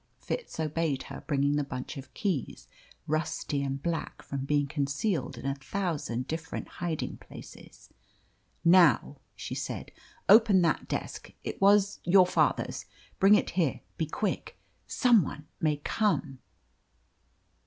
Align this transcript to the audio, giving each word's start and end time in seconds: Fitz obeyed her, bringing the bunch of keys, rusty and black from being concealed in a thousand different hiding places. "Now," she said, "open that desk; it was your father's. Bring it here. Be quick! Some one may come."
Fitz 0.17 0.59
obeyed 0.59 1.03
her, 1.03 1.23
bringing 1.27 1.57
the 1.57 1.63
bunch 1.63 1.95
of 1.95 2.11
keys, 2.15 2.67
rusty 3.05 3.61
and 3.61 3.83
black 3.83 4.23
from 4.23 4.45
being 4.45 4.65
concealed 4.65 5.37
in 5.37 5.45
a 5.45 5.53
thousand 5.53 6.27
different 6.27 6.67
hiding 6.81 7.17
places. 7.17 7.89
"Now," 8.65 9.17
she 9.35 9.53
said, 9.53 9.91
"open 10.27 10.63
that 10.63 10.87
desk; 10.87 11.33
it 11.43 11.61
was 11.61 11.99
your 12.03 12.25
father's. 12.25 12.85
Bring 13.19 13.35
it 13.35 13.51
here. 13.51 13.81
Be 13.97 14.07
quick! 14.07 14.57
Some 14.87 15.21
one 15.21 15.47
may 15.59 15.77
come." 15.77 16.39